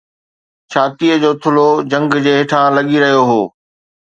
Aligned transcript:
ڇاتيءَ 0.71 1.19
جو 1.23 1.31
ٿلهو 1.41 1.67
جهنگ 1.91 2.17
جي 2.25 2.33
هيٺان 2.37 2.67
لڳي 2.77 2.97
رهيو 3.05 3.21
هو 3.29 3.41